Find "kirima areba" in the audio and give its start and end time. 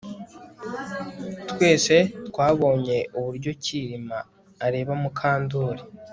3.63-4.93